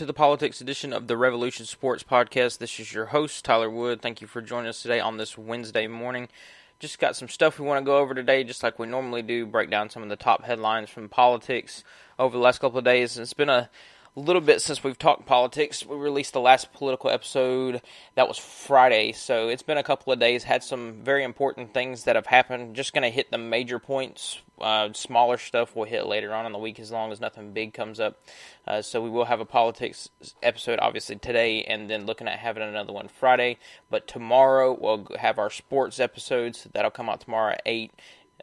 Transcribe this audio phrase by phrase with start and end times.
[0.00, 2.56] to the politics edition of the Revolution Sports Podcast.
[2.56, 4.00] This is your host, Tyler Wood.
[4.00, 6.30] Thank you for joining us today on this Wednesday morning.
[6.78, 9.44] Just got some stuff we want to go over today, just like we normally do,
[9.44, 11.84] break down some of the top headlines from politics
[12.18, 13.18] over the last couple of days.
[13.18, 13.68] It's been a
[14.16, 15.86] a little bit since we've talked politics.
[15.86, 17.80] We released the last political episode
[18.16, 20.44] that was Friday, so it's been a couple of days.
[20.44, 22.74] Had some very important things that have happened.
[22.74, 24.40] Just going to hit the major points.
[24.60, 27.72] Uh, smaller stuff we'll hit later on in the week as long as nothing big
[27.72, 28.20] comes up.
[28.66, 30.10] Uh, so we will have a politics
[30.42, 33.58] episode obviously today, and then looking at having another one Friday.
[33.90, 37.92] But tomorrow we'll have our sports episodes that'll come out tomorrow at eight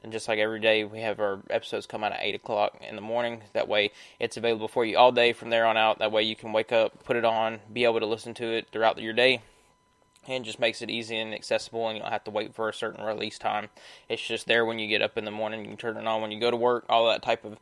[0.04, 2.96] and just like every day, we have our episodes come out at 8 o'clock in
[2.96, 3.42] the morning.
[3.54, 6.00] That way, it's available for you all day from there on out.
[6.00, 8.68] That way, you can wake up, put it on, be able to listen to it
[8.72, 9.42] throughout your day.
[10.28, 12.74] And just makes it easy and accessible, and you don't have to wait for a
[12.74, 13.70] certain release time.
[14.10, 15.62] It's just there when you get up in the morning.
[15.62, 17.58] You can turn it on when you go to work, all that type of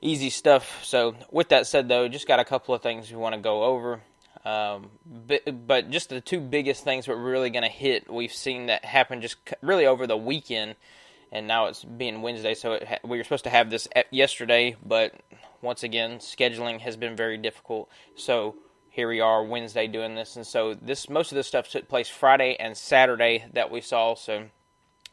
[0.00, 0.84] easy stuff.
[0.84, 3.62] So, with that said, though, just got a couple of things we want to go
[3.62, 4.00] over.
[4.44, 8.66] Um, but, but just the two biggest things we're really going to hit, we've seen
[8.66, 10.74] that happen just really over the weekend
[11.32, 15.14] and now it's being Wednesday, so ha- we were supposed to have this yesterday, but
[15.62, 17.88] once again, scheduling has been very difficult.
[18.14, 18.54] So
[18.90, 22.08] here we are Wednesday doing this, and so this most of this stuff took place
[22.08, 24.14] Friday and Saturday that we saw.
[24.14, 24.44] So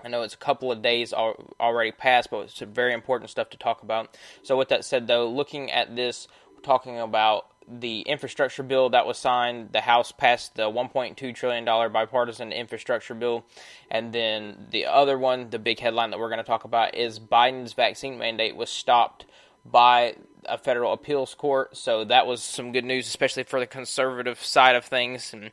[0.04, 3.58] I know it's a couple of days already passed, but it's very important stuff to
[3.58, 4.18] talk about.
[4.44, 9.06] So with that said, though, looking at this, we're talking about the infrastructure bill that
[9.06, 13.46] was signed, the House passed the $1.2 trillion bipartisan infrastructure bill.
[13.92, 17.20] And then the other one, the big headline that we're going to talk about, is
[17.20, 19.26] Biden's vaccine mandate was stopped
[19.66, 20.16] by
[20.46, 21.76] a federal appeals court.
[21.78, 25.34] So that was some good news, especially for the conservative side of things.
[25.34, 25.52] And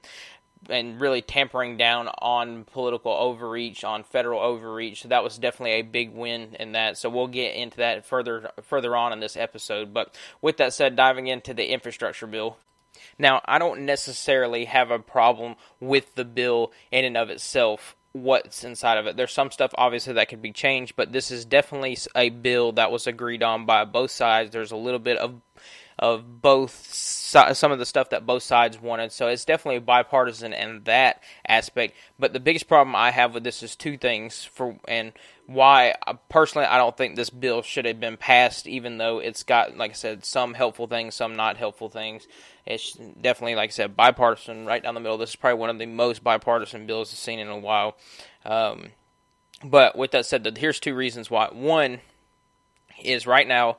[0.68, 5.02] and really tampering down on political overreach, on federal overreach.
[5.02, 6.98] So that was definitely a big win in that.
[6.98, 9.92] So we'll get into that further further on in this episode.
[9.92, 12.58] But with that said, diving into the infrastructure bill.
[13.18, 18.64] Now, I don't necessarily have a problem with the bill in and of itself what's
[18.64, 19.16] inside of it.
[19.16, 22.90] There's some stuff obviously that could be changed, but this is definitely a bill that
[22.90, 24.50] was agreed on by both sides.
[24.50, 25.40] There's a little bit of
[25.98, 29.12] of both some of the stuff that both sides wanted.
[29.12, 31.94] So it's definitely bipartisan in that aspect.
[32.18, 35.12] But the biggest problem I have with this is two things for and
[35.46, 39.42] why uh, personally I don't think this bill should have been passed, even though it's
[39.42, 42.26] got like I said some helpful things, some not helpful things.
[42.66, 45.18] It's definitely like I said bipartisan right down the middle.
[45.18, 47.96] This is probably one of the most bipartisan bills I've seen in a while.
[48.44, 48.88] Um,
[49.64, 51.48] but with that said, here's two reasons why.
[51.50, 52.00] One
[53.02, 53.78] is right now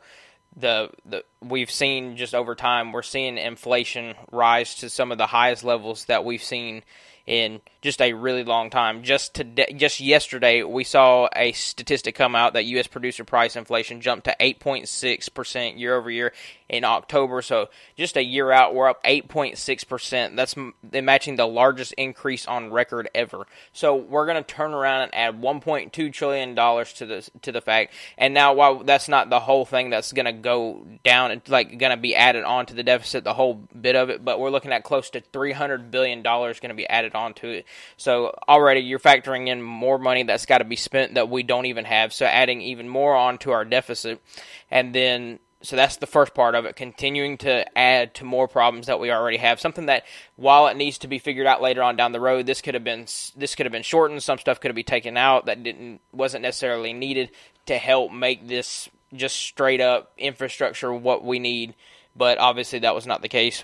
[0.57, 5.28] the the we've seen just over time we're seeing inflation rise to some of the
[5.28, 6.84] highest levels that we've seen
[7.25, 9.03] in just a really long time.
[9.03, 12.88] Just today, just yesterday, we saw a statistic come out that U.S.
[12.88, 16.33] producer price inflation jumped to 8.6 percent year over year
[16.69, 17.41] in October.
[17.41, 20.35] So just a year out, we're up 8.6 percent.
[20.35, 20.55] That's
[20.91, 23.45] matching the largest increase on record ever.
[23.73, 27.61] So we're going to turn around and add 1.2 trillion dollars to the to the
[27.61, 27.94] fact.
[28.17, 31.77] And now, while that's not the whole thing that's going to go down, it's like
[31.77, 34.25] going to be added on to the deficit, the whole bit of it.
[34.25, 37.66] But we're looking at close to 300 billion dollars going to be added onto it.
[37.97, 41.66] So already you're factoring in more money that's got to be spent that we don't
[41.66, 42.13] even have.
[42.13, 44.22] So adding even more onto our deficit.
[44.69, 48.88] And then so that's the first part of it continuing to add to more problems
[48.88, 51.95] that we already have something that while it needs to be figured out later on
[51.95, 54.69] down the road this could have been this could have been shortened some stuff could
[54.69, 57.31] have been taken out that didn't wasn't necessarily needed
[57.66, 61.73] to help make this just straight up infrastructure what we need
[62.16, 63.63] but obviously that was not the case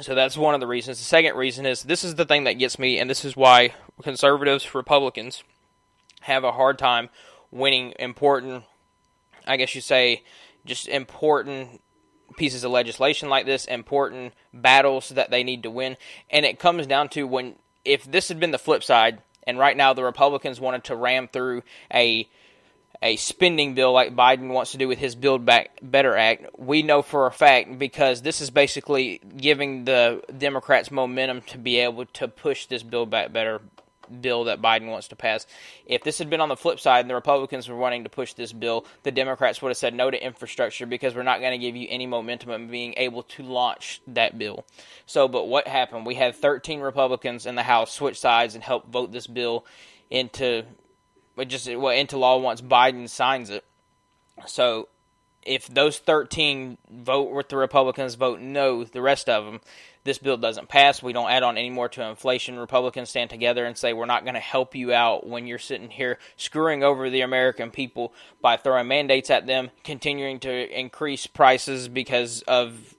[0.00, 0.98] so that's one of the reasons.
[0.98, 3.74] The second reason is this is the thing that gets me, and this is why
[4.02, 5.42] conservatives, Republicans
[6.22, 7.08] have a hard time
[7.50, 8.64] winning important,
[9.46, 10.24] I guess you say,
[10.64, 11.80] just important
[12.36, 15.96] pieces of legislation like this, important battles that they need to win.
[16.30, 17.54] And it comes down to when,
[17.84, 21.28] if this had been the flip side, and right now the Republicans wanted to ram
[21.28, 21.62] through
[21.92, 22.28] a
[23.02, 26.82] a spending bill like Biden wants to do with his Build Back Better Act, we
[26.82, 32.06] know for a fact because this is basically giving the Democrats momentum to be able
[32.06, 33.60] to push this Build Back Better
[34.20, 35.46] bill that Biden wants to pass.
[35.84, 38.34] If this had been on the flip side and the Republicans were wanting to push
[38.34, 41.64] this bill, the Democrats would have said no to infrastructure because we're not going to
[41.64, 44.64] give you any momentum in being able to launch that bill.
[45.06, 46.06] So, but what happened?
[46.06, 49.64] We had 13 Republicans in the House switch sides and help vote this bill
[50.10, 50.64] into
[51.36, 53.64] but just well into law once Biden signs it.
[54.46, 54.88] So
[55.42, 59.60] if those 13 vote with the Republicans, vote no, the rest of them,
[60.02, 61.02] this bill doesn't pass.
[61.02, 62.58] We don't add on any more to inflation.
[62.58, 65.90] Republicans stand together and say we're not going to help you out when you're sitting
[65.90, 71.88] here screwing over the American people by throwing mandates at them, continuing to increase prices
[71.88, 72.94] because of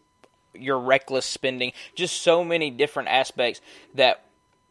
[0.54, 3.62] your reckless spending, just so many different aspects
[3.94, 4.27] that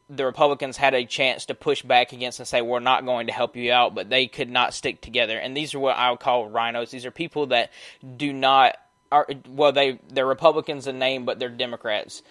[0.09, 3.33] the Republicans had a chance to push back against and say we're not going to
[3.33, 5.39] help you out, but they could not stick together.
[5.39, 6.91] And these are what I would call RINOs.
[6.91, 7.73] These are people that
[8.17, 8.77] do not
[9.11, 12.23] are well they they're Republicans in name, but they're Democrats,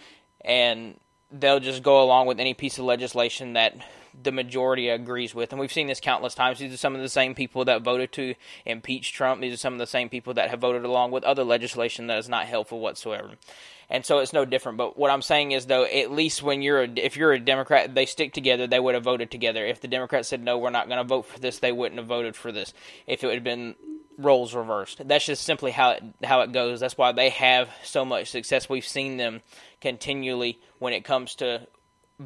[0.41, 0.99] and
[1.31, 3.75] they'll just go along with any piece of legislation that
[4.21, 5.51] the majority agrees with.
[5.51, 6.59] And we've seen this countless times.
[6.59, 8.35] These are some of the same people that voted to
[8.65, 9.41] impeach Trump.
[9.41, 12.17] These are some of the same people that have voted along with other legislation that
[12.17, 13.31] is not helpful whatsoever
[13.89, 14.77] and so it's no different.
[14.77, 17.93] But what I'm saying is, though, at least when you're a, if you're a Democrat,
[17.93, 18.67] they stick together.
[18.67, 19.65] They would have voted together.
[19.65, 22.07] If the Democrats said no, we're not going to vote for this, they wouldn't have
[22.07, 22.73] voted for this.
[23.05, 23.75] If it had been
[24.17, 26.79] roles reversed, that's just simply how it how it goes.
[26.79, 28.69] That's why they have so much success.
[28.69, 29.41] We've seen them
[29.81, 31.67] continually when it comes to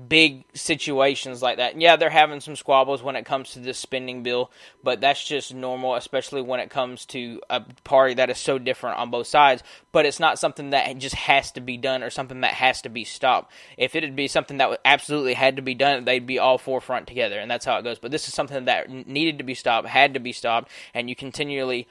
[0.08, 1.80] big situations like that.
[1.82, 4.52] Yeah, they're having some squabbles when it comes to this spending bill,
[4.84, 9.00] but that's just normal, especially when it comes to a party that is so different
[9.00, 9.64] on both sides.
[9.92, 12.90] But it's not something that just has to be done or something that has to
[12.90, 13.52] be stopped.
[13.78, 17.40] If it'd be something that absolutely had to be done, they'd be all forefront together,
[17.40, 17.98] and that's how it goes.
[17.98, 21.16] But this is something that needed to be stopped, had to be stopped, and you
[21.16, 21.88] continually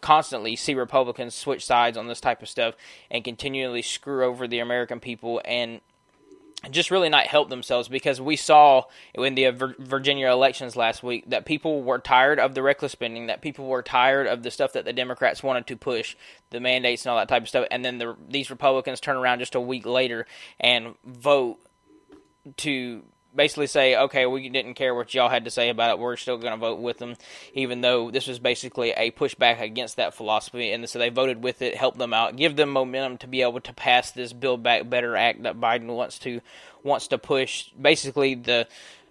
[0.00, 2.74] constantly see Republicans switch sides on this type of stuff
[3.10, 5.80] and continually screw over the American people and
[6.70, 8.82] just really not help themselves because we saw
[9.14, 13.42] in the Virginia elections last week that people were tired of the reckless spending, that
[13.42, 16.16] people were tired of the stuff that the Democrats wanted to push,
[16.50, 19.38] the mandates and all that type of stuff, and then the, these Republicans turn around
[19.38, 20.26] just a week later
[20.58, 21.58] and vote
[22.56, 23.02] to
[23.34, 25.98] basically say, okay, we didn't care what y'all had to say about it.
[25.98, 27.16] We're still going to vote with them,
[27.54, 30.72] even though this was basically a pushback against that philosophy.
[30.72, 33.60] And so they voted with it, help them out, give them momentum to be able
[33.60, 36.40] to pass this Build Back Better Act that Biden wants to
[36.82, 37.70] wants to push.
[37.70, 38.66] Basically, the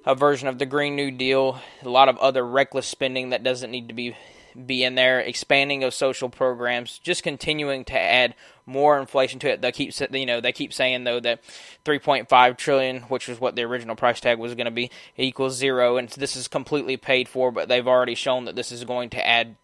[0.06, 3.72] a version of the Green New Deal, a lot of other reckless spending that doesn't
[3.72, 4.16] need to be
[4.66, 9.62] be in there, expanding of social programs, just continuing to add more inflation to it.
[9.62, 11.44] They keep you know they keep saying though that
[11.86, 15.98] 3.5 trillion, which was what the original price tag was going to be, equals zero,
[15.98, 17.52] and this is completely paid for.
[17.52, 19.56] But they've already shown that this is going to add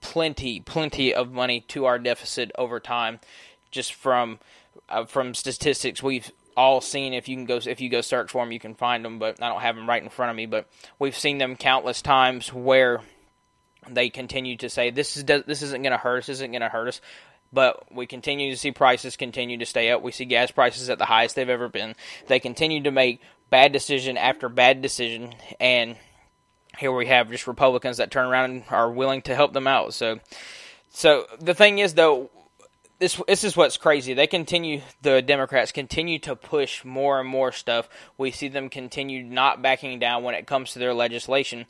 [0.00, 3.20] plenty, plenty of money to our deficit over time,
[3.70, 4.38] just from
[4.88, 8.44] uh, from statistics we've all seen if you can go if you go search for
[8.44, 10.44] them you can find them but I don't have them right in front of me
[10.44, 10.68] but
[10.98, 13.00] we've seen them countless times where
[13.88, 16.68] they continue to say this is this isn't going to hurt us, isn't going to
[16.68, 17.00] hurt us.
[17.52, 20.02] But we continue to see prices continue to stay up.
[20.02, 21.94] We see gas prices at the highest they've ever been.
[22.26, 23.20] They continue to make
[23.50, 25.96] bad decision after bad decision, and
[26.78, 29.92] here we have just Republicans that turn around and are willing to help them out.
[29.92, 30.20] So,
[30.90, 32.30] so the thing is though,
[33.02, 34.14] this this is what's crazy.
[34.14, 37.88] They continue the Democrats continue to push more and more stuff.
[38.16, 41.66] We see them continue not backing down when it comes to their legislation.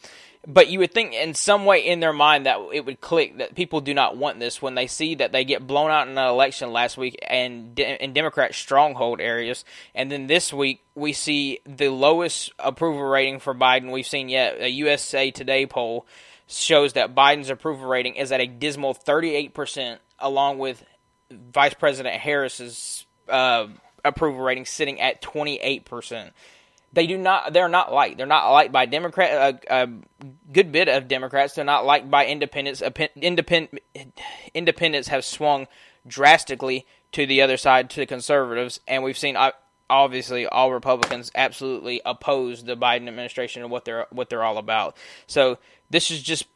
[0.47, 3.55] But you would think in some way in their mind that it would click that
[3.55, 6.29] people do not want this when they see that they get blown out in an
[6.29, 9.65] election last week and in Democrat stronghold areas,
[9.95, 14.61] and then this week we see the lowest approval rating for Biden we've seen yet.
[14.61, 16.07] A USA Today poll
[16.47, 20.85] shows that Biden's approval rating is at a dismal 38%, along with
[21.53, 23.67] Vice President Harris's uh,
[24.05, 26.33] approval rating sitting at 28%
[26.93, 28.19] they do not they're not liked.
[28.19, 29.89] They're not liked by democrat a, a
[30.53, 31.55] good bit of democrats.
[31.55, 32.83] They're not liked by independents.
[33.17, 33.83] Independent
[34.55, 35.67] independents have swung
[36.07, 39.53] drastically to the other side to the conservatives and we've seen uh,
[39.89, 44.97] obviously all republicans absolutely oppose the biden administration and what they're what they're all about.
[45.27, 45.59] So
[45.91, 46.47] this is just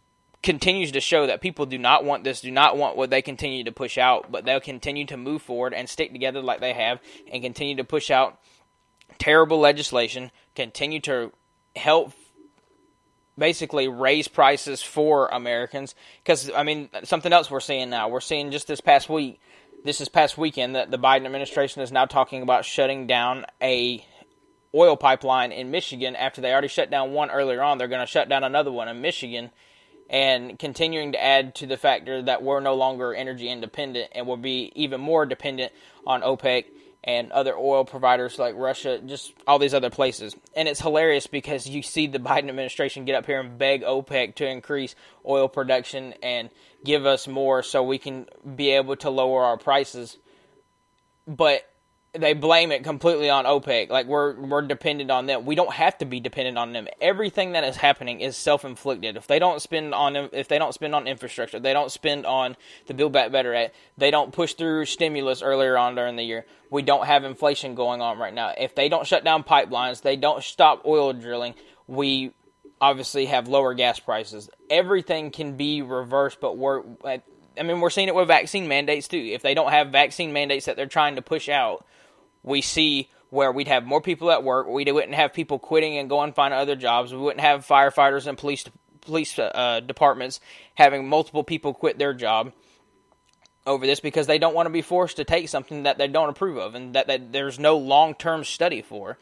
[0.47, 3.65] continues to show that people do not want this, do not want what they continue
[3.65, 7.01] to push out, but they'll continue to move forward and stick together like they have
[7.33, 8.39] and continue to push out
[9.19, 11.33] terrible legislation, continue to
[11.75, 12.13] help
[13.37, 15.97] basically raise prices for Americans.
[16.23, 19.41] Because, I mean, something else we're seeing now, we're seeing just this past week,
[19.85, 24.07] this is past weekend, that the Biden administration is now talking about shutting down a
[24.73, 27.79] oil pipeline in Michigan after they already shut down one earlier on.
[27.79, 29.51] They're going to shut down another one in Michigan
[30.09, 34.37] and continuing to add to the factor that we're no longer energy independent and will
[34.37, 35.73] be even more dependent
[36.07, 36.67] on OPEC
[37.07, 40.35] and other oil providers like Russia, just all these other places.
[40.57, 44.35] And it's hilarious because you see the Biden administration get up here and beg OPEC
[44.37, 46.51] to increase oil production and
[46.85, 50.19] give us more so we can be able to lower our prices.
[51.29, 51.69] But
[52.19, 53.91] they blame it completely on OPEC.
[53.91, 55.45] Like we're we're dependent on them.
[55.45, 56.89] We don't have to be dependent on them.
[57.01, 59.17] Everything that is happening is self inflicted.
[59.17, 62.57] If they don't spend on if they don't spend on infrastructure, they don't spend on
[62.87, 66.47] the Build Back Better Act, they don't push through stimulus earlier on during the year.
[66.71, 68.53] We don't have inflation going on right now.
[68.59, 71.55] If they don't shut down pipelines, they don't stop oil drilling.
[71.87, 72.33] We
[72.81, 74.51] obviously have lower gas prices.
[74.69, 76.83] Everything can be reversed, but we're
[77.59, 79.17] I mean, we're seeing it with vaccine mandates too.
[79.17, 81.87] If they don't have vaccine mandates that they're trying to push out,
[82.47, 84.67] we see where we'd have more people at work.
[84.67, 87.13] We wouldn't have people quitting and going find other jobs.
[87.13, 88.65] We wouldn't have firefighters and police
[89.03, 90.41] police uh, departments
[90.75, 92.53] having multiple people quit their job
[93.67, 96.29] over this because they don't want to be forced to take something that they don't
[96.29, 99.17] approve of and that, that there's no long term study for.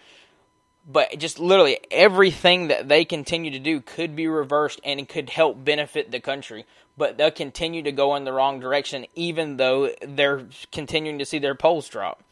[0.87, 5.65] But just literally everything that they continue to do could be reversed and could help
[5.65, 6.67] benefit the country.
[6.97, 11.39] But they'll continue to go in the wrong direction even though they're continuing to see
[11.39, 12.23] their polls drop.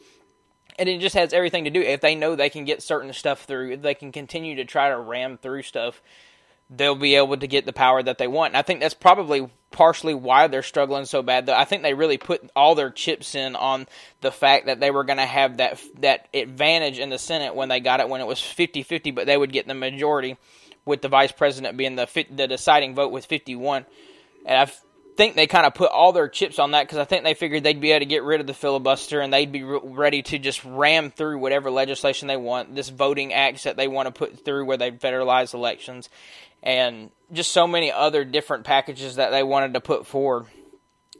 [0.79, 1.81] And it just has everything to do.
[1.81, 4.97] If they know they can get certain stuff through, they can continue to try to
[4.97, 6.01] ram through stuff,
[6.69, 8.51] they'll be able to get the power that they want.
[8.51, 11.45] And I think that's probably partially why they're struggling so bad.
[11.45, 13.87] Though I think they really put all their chips in on
[14.21, 17.69] the fact that they were going to have that that advantage in the Senate when
[17.69, 20.37] they got it when it was 50-50, but they would get the majority
[20.85, 23.85] with the vice president being the the deciding vote with 51.
[24.45, 24.71] And I
[25.15, 27.63] think they kind of put all their chips on that because I think they figured
[27.63, 30.39] they'd be able to get rid of the filibuster and they'd be re- ready to
[30.39, 34.43] just ram through whatever legislation they want, this voting acts that they want to put
[34.43, 36.09] through where they federalize elections,
[36.61, 40.45] and just so many other different packages that they wanted to put forward.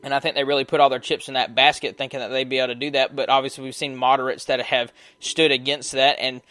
[0.03, 2.49] And I think they really put all their chips in that basket, thinking that they'd
[2.49, 3.15] be able to do that.
[3.15, 6.41] But obviously, we've seen moderates that have stood against that, and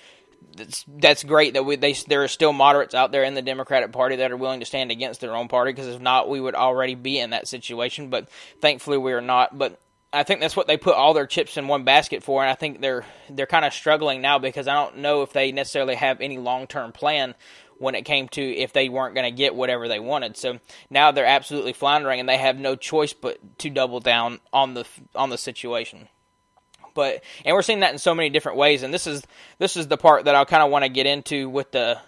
[0.56, 3.92] that's, that's great that we, they, there are still moderates out there in the Democratic
[3.92, 5.72] Party that are willing to stand against their own party.
[5.72, 8.10] Because if not, we would already be in that situation.
[8.10, 8.28] But
[8.60, 9.56] thankfully, we are not.
[9.56, 9.80] But
[10.12, 12.54] I think that's what they put all their chips in one basket for, and I
[12.54, 16.20] think they're they're kind of struggling now because I don't know if they necessarily have
[16.20, 17.34] any long term plan
[17.78, 20.36] when it came to if they weren't going to get whatever they wanted.
[20.36, 24.74] So now they're absolutely floundering, and they have no choice but to double down on
[24.74, 24.84] the
[25.14, 26.08] on the situation.
[26.94, 29.22] But and we're seeing that in so many different ways, and this is
[29.58, 31.98] this is the part that I kind of want to get into with the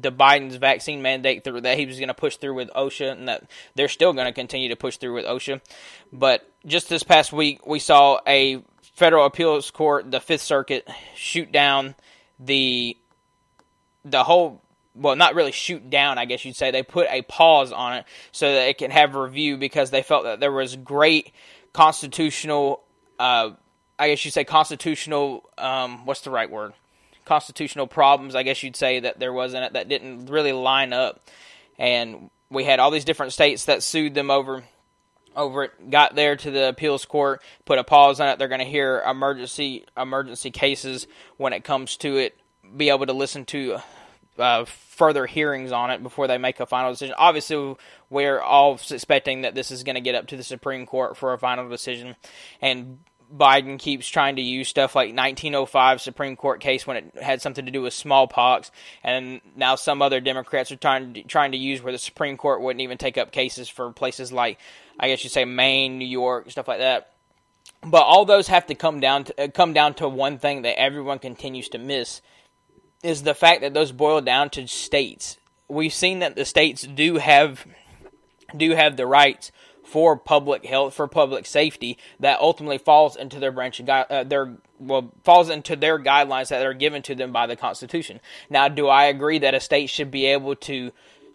[0.00, 3.28] the Biden's vaccine mandate through that he was going to push through with OSHA, and
[3.28, 5.60] that they're still going to continue to push through with OSHA.
[6.12, 8.62] But just this past week, we saw a
[8.94, 11.94] federal appeals court, the Fifth Circuit, shoot down
[12.38, 12.96] the
[14.04, 14.60] the whole
[14.94, 16.70] well, not really shoot down, I guess you'd say.
[16.70, 20.24] They put a pause on it so that it can have review because they felt
[20.24, 21.32] that there was great
[21.72, 22.80] constitutional,
[23.18, 23.50] uh,
[23.98, 26.72] I guess you'd say constitutional, um, what's the right word?
[27.24, 31.28] Constitutional problems, I guess you'd say that there wasn't that didn't really line up.
[31.78, 34.64] And we had all these different states that sued them over
[35.36, 38.38] over it, got there to the appeals court, put a pause on it.
[38.38, 42.38] They're going to hear emergency emergency cases when it comes to it,
[42.76, 43.78] be able to listen to
[44.38, 47.14] uh, further hearings on it before they make a final decision.
[47.18, 47.76] Obviously,
[48.10, 51.32] we're all suspecting that this is going to get up to the Supreme Court for
[51.32, 52.16] a final decision,
[52.60, 52.98] and
[53.34, 57.64] Biden keeps trying to use stuff like 1905 Supreme Court case when it had something
[57.66, 58.70] to do with smallpox,
[59.02, 62.60] and now some other Democrats are trying to, trying to use where the Supreme Court
[62.60, 64.58] wouldn't even take up cases for places like,
[65.00, 67.10] I guess you'd say Maine, New York, stuff like that.
[67.82, 70.78] But all those have to come down to uh, come down to one thing that
[70.78, 72.20] everyone continues to miss,
[73.02, 75.38] is the fact that those boil down to states.
[75.68, 77.66] We've seen that the states do have
[78.56, 79.50] do have the rights
[79.84, 84.56] for public health, for public safety, that ultimately falls into their branch of uh, their
[84.78, 88.20] well falls into their guidelines that are given to them by the Constitution.
[88.50, 90.90] Now, do I agree that a state should be able to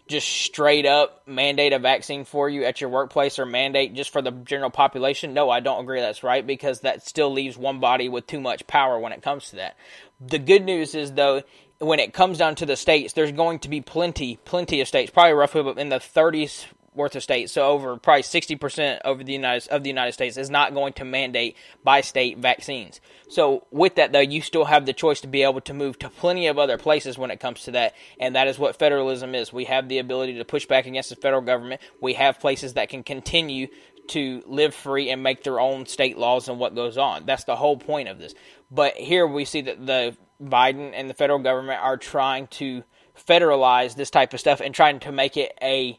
[0.08, 4.20] just straight up mandate a vaccine for you at your workplace or mandate just for
[4.20, 5.32] the general population?
[5.32, 8.66] No, I don't agree that's right because that still leaves one body with too much
[8.66, 9.76] power when it comes to that.
[10.20, 11.42] The good news is though,
[11.78, 15.10] when it comes down to the states, there's going to be plenty, plenty of states,
[15.10, 19.68] probably roughly in the 30s worth of states, so over probably 60% over the United
[19.68, 23.00] of the United States is not going to mandate by state vaccines.
[23.28, 26.08] So with that though, you still have the choice to be able to move to
[26.08, 29.52] plenty of other places when it comes to that, and that is what federalism is.
[29.52, 31.80] We have the ability to push back against the federal government.
[32.00, 33.68] We have places that can continue
[34.08, 37.26] to live free and make their own state laws and what goes on.
[37.26, 38.34] That's the whole point of this.
[38.70, 42.82] But here we see that the Biden and the federal government are trying to
[43.28, 45.98] federalize this type of stuff and trying to make it a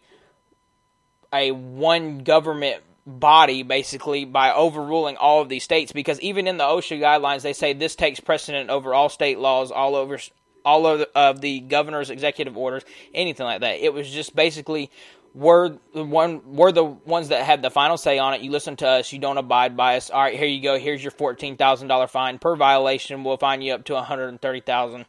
[1.34, 6.64] a one government body basically by overruling all of these states because even in the
[6.64, 10.20] OSHA guidelines they say this takes precedent over all state laws all over
[10.64, 12.84] all of the, of the governor's executive orders
[13.14, 13.84] anything like that.
[13.84, 14.92] It was just basically
[15.34, 18.76] we're the one we're the ones that had the final say on it you listen
[18.76, 22.10] to us you don't abide by us all right here you go here's your $14,000
[22.10, 25.06] fine per violation we'll fine you up to 130,000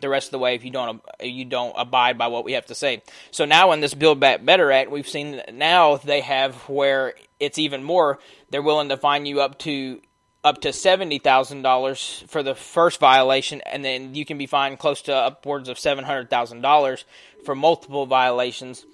[0.00, 2.66] the rest of the way, if you don't you don't abide by what we have
[2.66, 3.02] to say.
[3.30, 7.58] So now in this Build Back Better Act, we've seen now they have where it's
[7.58, 8.18] even more.
[8.50, 10.00] They're willing to fine you up to
[10.44, 14.78] up to seventy thousand dollars for the first violation, and then you can be fined
[14.78, 17.04] close to upwards of seven hundred thousand dollars
[17.44, 18.84] for multiple violations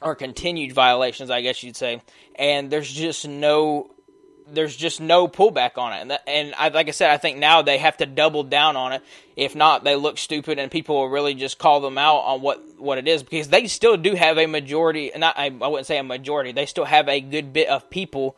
[0.00, 2.02] or continued violations, I guess you'd say.
[2.36, 3.90] And there's just no
[4.52, 6.00] there's just no pullback on it.
[6.00, 8.76] And, that, and I, like I said, I think now they have to double down
[8.76, 9.02] on it.
[9.36, 12.62] If not, they look stupid, and people will really just call them out on what
[12.78, 15.10] what it is because they still do have a majority.
[15.16, 16.52] Not I, I wouldn't say a majority.
[16.52, 18.36] They still have a good bit of people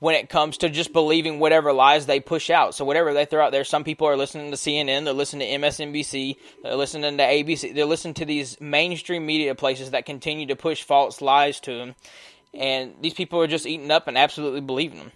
[0.00, 2.74] when it comes to just believing whatever lies they push out.
[2.74, 5.66] So whatever they throw out there, some people are listening to CNN, they're listening to
[5.66, 10.56] MSNBC, they're listening to ABC, they're listening to these mainstream media places that continue to
[10.56, 11.94] push false lies to them.
[12.54, 15.12] And these people are just eating up and absolutely believing them.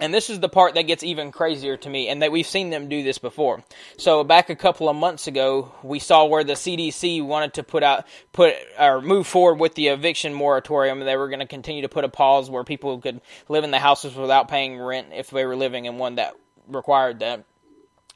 [0.00, 2.70] And this is the part that gets even crazier to me, and that we've seen
[2.70, 3.64] them do this before.
[3.96, 7.82] So back a couple of months ago, we saw where the CDC wanted to put
[7.82, 11.00] out, put or move forward with the eviction moratorium.
[11.00, 13.72] And they were going to continue to put a pause where people could live in
[13.72, 16.34] the houses without paying rent if they were living in one that
[16.68, 17.44] required that.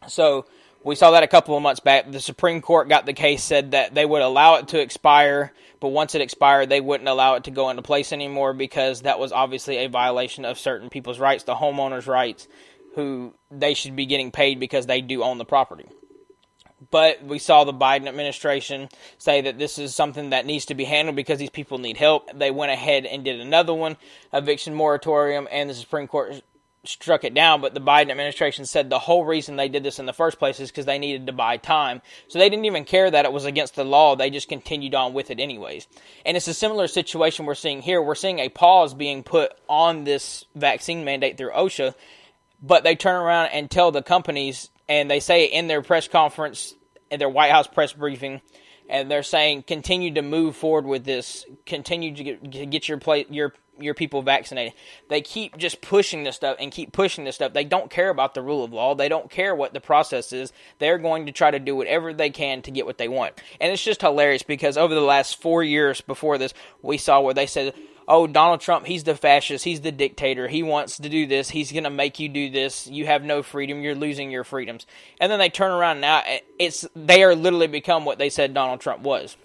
[0.07, 0.47] So
[0.85, 2.11] we saw that a couple of months back.
[2.11, 5.89] The Supreme Court got the case said that they would allow it to expire, but
[5.89, 9.33] once it expired, they wouldn't allow it to go into place anymore because that was
[9.33, 12.49] obviously a violation of certain people's rights, the homeowners' rights,
[12.95, 15.87] who they should be getting paid because they do own the property.
[16.91, 20.85] But we saw the Biden administration say that this is something that needs to be
[20.85, 22.29] handled because these people need help.
[22.37, 23.97] They went ahead and did another one,
[24.33, 26.43] eviction moratorium, and the Supreme Court
[26.85, 30.07] struck it down, but the Biden administration said the whole reason they did this in
[30.07, 32.03] the first place is because they needed to buy time.
[32.27, 34.17] So they didn't even care that it was against the law.
[34.17, 35.87] They just continued on with it anyways.
[36.27, 38.03] And it's a similar situation we're seeing here.
[38.03, 41.95] We're seeing a pause being put on this vaccine mandate through OSHA,
[42.61, 46.75] but they turn around and tell the companies, and they say in their press conference,
[47.13, 48.41] in their White House press briefing,
[48.89, 53.25] and they're saying continue to move forward with this, continue to get, get your play,
[53.31, 54.75] your your people vaccinated.
[55.09, 57.53] They keep just pushing this stuff and keep pushing this stuff.
[57.53, 58.95] They don't care about the rule of law.
[58.95, 60.53] They don't care what the process is.
[60.79, 63.41] They're going to try to do whatever they can to get what they want.
[63.61, 67.35] And it's just hilarious because over the last four years before this, we saw where
[67.35, 67.75] they said,
[68.09, 71.73] oh, Donald Trump, he's the fascist, he's the dictator, he wants to do this, he's
[71.73, 74.87] going to make you do this, you have no freedom, you're losing your freedoms.
[75.21, 76.23] And then they turn around now,
[76.59, 79.37] it's they are literally become what they said Donald Trump was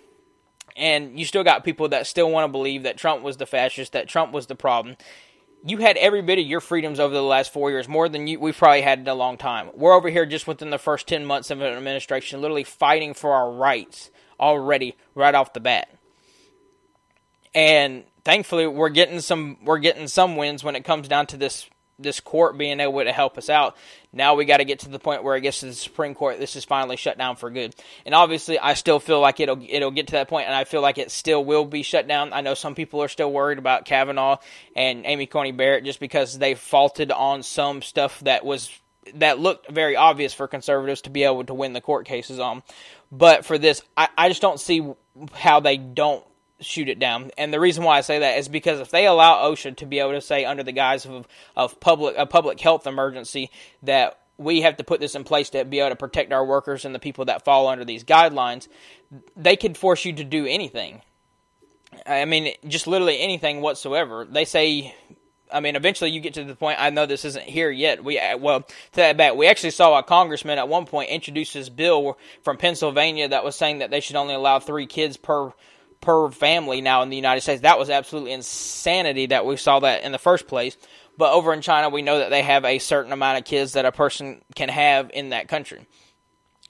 [0.77, 3.93] and you still got people that still want to believe that Trump was the fascist,
[3.93, 4.95] that Trump was the problem.
[5.65, 8.39] You had every bit of your freedoms over the last four years, more than you,
[8.39, 9.69] we've probably had in a long time.
[9.73, 13.33] We're over here just within the first 10 months of an administration, literally fighting for
[13.33, 15.89] our rights already right off the bat.
[17.55, 21.67] And thankfully, we're getting some we're getting some wins when it comes down to this
[21.97, 23.75] this court being able to help us out.
[24.17, 26.39] Now we got to get to the point where it gets to the Supreme Court.
[26.39, 27.75] This is finally shut down for good.
[28.05, 30.81] And obviously, I still feel like it'll it'll get to that point, and I feel
[30.81, 32.33] like it still will be shut down.
[32.33, 34.37] I know some people are still worried about Kavanaugh
[34.75, 38.69] and Amy Coney Barrett just because they faulted on some stuff that was
[39.13, 42.63] that looked very obvious for conservatives to be able to win the court cases on.
[43.11, 44.93] But for this, I, I just don't see
[45.33, 46.25] how they don't
[46.59, 47.31] shoot it down.
[47.37, 49.99] And the reason why I say that is because if they allow OSHA to be
[49.99, 53.51] able to say under the guise of of public a public health emergency
[53.83, 56.85] that we have to put this in place to be able to protect our workers
[56.85, 58.67] and the people that fall under these guidelines,
[59.35, 61.01] they could force you to do anything.
[62.05, 64.25] I mean, just literally anything whatsoever.
[64.29, 64.93] They say
[65.51, 66.77] I mean, eventually you get to the point.
[66.79, 68.03] I know this isn't here yet.
[68.03, 71.53] We uh, well, to that back, we actually saw a congressman at one point introduce
[71.53, 75.53] this bill from Pennsylvania that was saying that they should only allow three kids per
[76.01, 77.61] per family now in the United States.
[77.61, 80.77] That was absolutely insanity that we saw that in the first place.
[81.17, 83.85] But over in China, we know that they have a certain amount of kids that
[83.85, 85.85] a person can have in that country.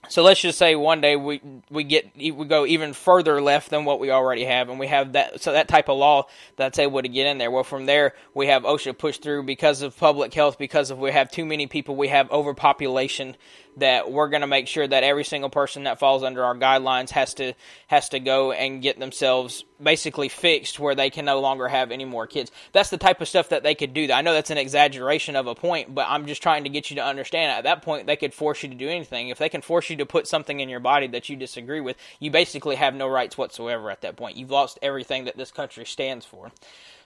[0.06, 3.84] So let's just say one day we we get we go even further left than
[3.84, 7.02] what we already have, and we have that so that type of law that's able
[7.02, 7.50] to get in there.
[7.50, 11.10] Well, from there we have OSHA pushed through because of public health, because of we
[11.10, 13.36] have too many people, we have overpopulation
[13.78, 17.10] that we're going to make sure that every single person that falls under our guidelines
[17.10, 17.54] has to
[17.86, 22.04] has to go and get themselves basically fixed where they can no longer have any
[22.04, 22.50] more kids.
[22.72, 24.10] That's the type of stuff that they could do.
[24.12, 26.96] I know that's an exaggeration of a point, but I'm just trying to get you
[26.96, 29.28] to understand at that point they could force you to do anything.
[29.28, 31.96] If they can force you to put something in your body that you disagree with,
[32.18, 34.36] you basically have no rights whatsoever at that point.
[34.36, 36.50] You've lost everything that this country stands for.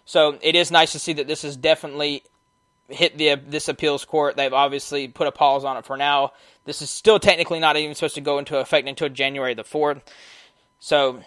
[0.05, 2.25] So it is nice to see that this is definitely
[2.89, 4.37] hit the this appeals court.
[4.37, 6.33] They've obviously put a pause on it for now.
[6.65, 10.03] This is still technically not even supposed to go into effect until January the fourth.
[10.79, 11.23] So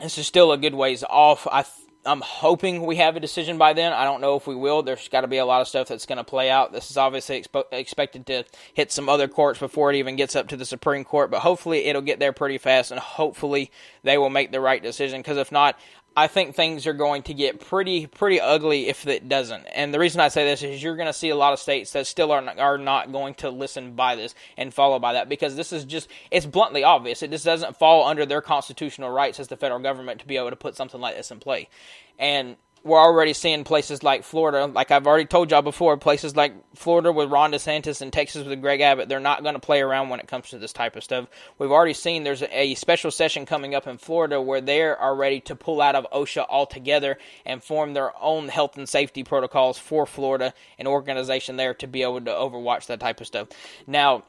[0.00, 1.46] this is still a good ways off.
[1.50, 1.64] I
[2.06, 3.92] I'm hoping we have a decision by then.
[3.92, 4.82] I don't know if we will.
[4.82, 6.72] There's got to be a lot of stuff that's going to play out.
[6.72, 10.48] This is obviously expo- expected to hit some other courts before it even gets up
[10.48, 13.70] to the Supreme Court, but hopefully it'll get there pretty fast and hopefully
[14.02, 15.78] they will make the right decision because if not,
[16.16, 19.66] I think things are going to get pretty pretty ugly if it doesn't.
[19.66, 21.92] And the reason I say this is you're going to see a lot of states
[21.92, 25.28] that still are not, are not going to listen by this and follow by that
[25.28, 27.22] because this is just it's bluntly obvious.
[27.22, 30.50] It just doesn't fall under their constitutional rights as the federal government to be able
[30.50, 31.68] to put something like this in play.
[32.16, 36.52] And we're already seeing places like Florida, like I've already told y'all before, places like
[36.74, 40.10] Florida with Ron DeSantis and Texas with Greg Abbott, they're not going to play around
[40.10, 41.26] when it comes to this type of stuff.
[41.58, 45.40] We've already seen there's a special session coming up in Florida where they are ready
[45.40, 47.16] to pull out of OSHA altogether
[47.46, 52.02] and form their own health and safety protocols for Florida, an organization there to be
[52.02, 53.48] able to overwatch that type of stuff.
[53.86, 54.24] Now,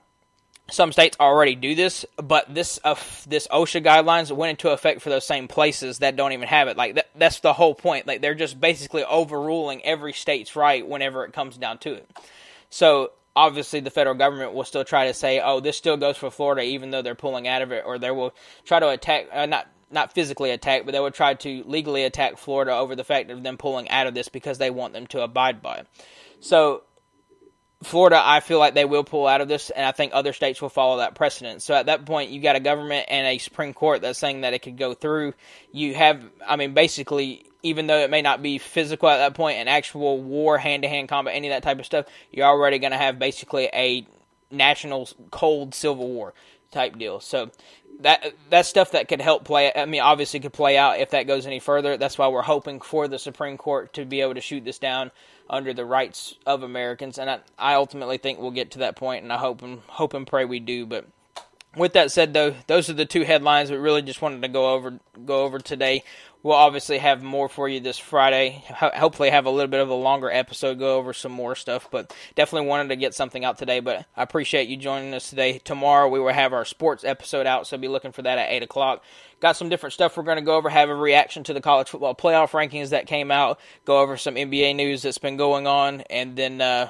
[0.72, 2.96] some states already do this, but this uh,
[3.28, 6.76] this OSHA guidelines went into effect for those same places that don't even have it.
[6.76, 8.08] Like that, that's the whole point.
[8.08, 12.10] Like they're just basically overruling every state's right whenever it comes down to it.
[12.72, 16.32] So obviously the federal government will still try to say, "Oh, this still goes for
[16.32, 18.34] Florida," even though they're pulling out of it, or they will
[18.66, 22.38] try to attack, uh, not not physically attack, but they will try to legally attack
[22.38, 25.22] Florida over the fact of them pulling out of this because they want them to
[25.22, 25.88] abide by it.
[26.40, 26.84] So
[27.86, 30.60] Florida, I feel like they will pull out of this, and I think other states
[30.60, 31.62] will follow that precedent.
[31.62, 34.54] So at that point, you got a government and a Supreme Court that's saying that
[34.54, 35.36] it could go through.
[35.72, 39.60] You have, I mean, basically, even though it may not be physical at that point,
[39.60, 42.80] an actual war, hand to hand combat, any of that type of stuff, you're already
[42.80, 44.08] going to have basically a
[44.50, 46.34] national cold civil war
[46.72, 47.20] type deal.
[47.20, 47.52] So
[48.02, 49.72] that that's stuff that could help play.
[49.76, 51.98] I mean, obviously, could play out if that goes any further.
[51.98, 55.12] That's why we're hoping for the Supreme Court to be able to shoot this down
[55.50, 59.24] under the rights of Americans, and I, I ultimately think we'll get to that point,
[59.24, 60.86] and I hope and hope and pray we do.
[60.86, 61.06] But
[61.76, 64.74] with that said, though, those are the two headlines we really just wanted to go
[64.74, 66.04] over go over today.
[66.44, 68.64] We'll obviously have more for you this Friday.
[68.68, 71.88] Ho- hopefully, have a little bit of a longer episode, go over some more stuff.
[71.90, 73.80] But definitely wanted to get something out today.
[73.80, 75.58] But I appreciate you joining us today.
[75.58, 78.64] Tomorrow we will have our sports episode out, so be looking for that at eight
[78.64, 79.04] o'clock.
[79.40, 80.70] Got some different stuff we're going to go over.
[80.70, 83.60] Have a reaction to the college football playoff rankings that came out.
[83.86, 86.90] Go over some NBA news that's been going on, and then uh,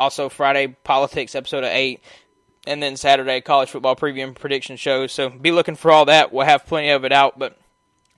[0.00, 2.00] also Friday politics episode of eight
[2.66, 5.12] and then Saturday college football preview and prediction shows.
[5.12, 6.32] So be looking for all that.
[6.32, 7.38] We'll have plenty of it out.
[7.38, 7.58] But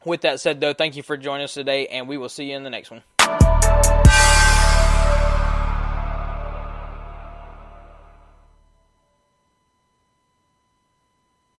[0.04, 2.56] with that said, though, thank you for joining us today, and we will see you
[2.56, 4.05] in the next one.